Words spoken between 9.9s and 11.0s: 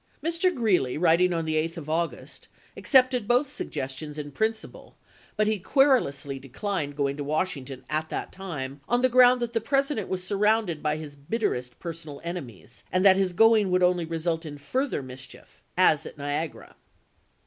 was surrounded by